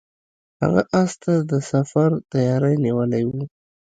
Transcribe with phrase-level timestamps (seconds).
[0.61, 3.31] هغه اس ته د سفر تیاری نیولی و.